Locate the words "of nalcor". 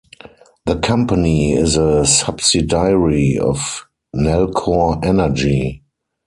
3.37-5.05